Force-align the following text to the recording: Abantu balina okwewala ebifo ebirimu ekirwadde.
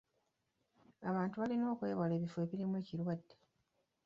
Abantu 1.09 1.35
balina 1.41 1.65
okwewala 1.73 2.13
ebifo 2.15 2.37
ebirimu 2.45 2.75
ekirwadde. 2.81 3.35